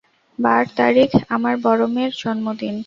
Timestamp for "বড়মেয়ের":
1.63-2.13